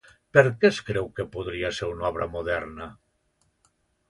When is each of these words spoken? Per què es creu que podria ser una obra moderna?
Per 0.35 0.43
què 0.63 0.69
es 0.69 0.79
creu 0.87 1.09
que 1.19 1.25
podria 1.35 1.71
ser 1.81 1.91
una 1.93 2.09
obra 2.09 2.29
moderna? 2.37 2.89